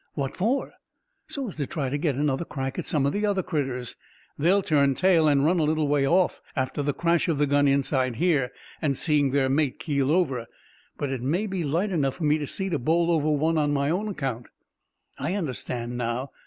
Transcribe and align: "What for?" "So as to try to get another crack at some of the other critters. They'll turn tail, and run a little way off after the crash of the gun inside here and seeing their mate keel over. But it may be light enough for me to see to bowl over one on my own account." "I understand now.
"What 0.15 0.35
for?" 0.35 0.73
"So 1.27 1.47
as 1.49 1.57
to 1.57 1.67
try 1.67 1.89
to 1.89 1.97
get 1.99 2.15
another 2.15 2.43
crack 2.43 2.79
at 2.79 2.87
some 2.87 3.05
of 3.05 3.13
the 3.13 3.23
other 3.23 3.43
critters. 3.43 3.95
They'll 4.35 4.63
turn 4.63 4.95
tail, 4.95 5.27
and 5.27 5.45
run 5.45 5.59
a 5.59 5.63
little 5.63 5.87
way 5.87 6.07
off 6.07 6.41
after 6.55 6.81
the 6.81 6.91
crash 6.91 7.27
of 7.27 7.37
the 7.37 7.45
gun 7.45 7.67
inside 7.67 8.15
here 8.15 8.51
and 8.81 8.97
seeing 8.97 9.29
their 9.29 9.47
mate 9.47 9.77
keel 9.77 10.09
over. 10.09 10.47
But 10.97 11.11
it 11.11 11.21
may 11.21 11.45
be 11.45 11.63
light 11.63 11.91
enough 11.91 12.15
for 12.15 12.23
me 12.23 12.39
to 12.39 12.47
see 12.47 12.67
to 12.69 12.79
bowl 12.79 13.11
over 13.11 13.29
one 13.29 13.59
on 13.59 13.73
my 13.73 13.91
own 13.91 14.07
account." 14.07 14.47
"I 15.19 15.35
understand 15.35 15.99
now. 15.99 16.31